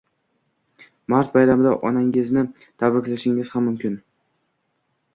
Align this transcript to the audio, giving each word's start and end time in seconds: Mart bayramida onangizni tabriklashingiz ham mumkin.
Mart 1.15 1.35
bayramida 1.35 1.75
onangizni 1.91 2.45
tabriklashingiz 2.85 3.55
ham 3.57 3.71
mumkin. 3.71 4.03